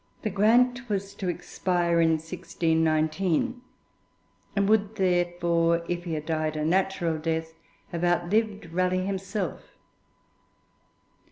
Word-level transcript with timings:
The 0.23 0.31
grant 0.31 0.89
was 0.89 1.13
to 1.13 1.29
expire 1.29 2.01
in 2.01 2.09
1619, 2.13 3.61
and 4.55 4.67
would 4.67 4.95
therefore, 4.95 5.85
if 5.87 6.05
he 6.05 6.13
had 6.15 6.25
died 6.25 6.55
a 6.55 6.65
natural 6.65 7.19
death, 7.19 7.53
have 7.89 8.03
outlived 8.03 8.73
Raleigh 8.73 9.05
himself. 9.05 9.61